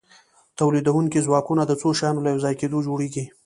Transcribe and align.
تولیدونکي 0.57 1.19
ځواکونه 1.25 1.63
د 1.65 1.71
څو 1.81 1.89
شیانو 1.99 2.23
له 2.25 2.29
یوځای 2.33 2.55
کیدو 2.61 2.85
جوړیږي. 2.87 3.25